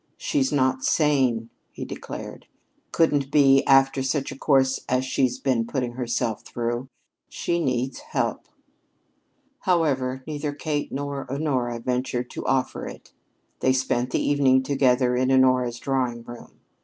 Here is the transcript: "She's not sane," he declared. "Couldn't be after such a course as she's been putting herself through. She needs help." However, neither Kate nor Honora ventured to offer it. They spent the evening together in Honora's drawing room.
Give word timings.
"She's 0.17 0.51
not 0.51 0.83
sane," 0.83 1.51
he 1.71 1.85
declared. 1.85 2.47
"Couldn't 2.91 3.29
be 3.29 3.63
after 3.67 4.01
such 4.01 4.31
a 4.31 4.35
course 4.35 4.79
as 4.89 5.05
she's 5.05 5.37
been 5.37 5.67
putting 5.67 5.91
herself 5.91 6.43
through. 6.43 6.87
She 7.29 7.63
needs 7.63 7.99
help." 7.99 8.47
However, 9.59 10.23
neither 10.25 10.53
Kate 10.53 10.91
nor 10.91 11.31
Honora 11.31 11.79
ventured 11.79 12.31
to 12.31 12.47
offer 12.47 12.87
it. 12.87 13.13
They 13.59 13.73
spent 13.73 14.09
the 14.09 14.19
evening 14.19 14.63
together 14.63 15.15
in 15.15 15.29
Honora's 15.31 15.77
drawing 15.77 16.23
room. 16.23 16.59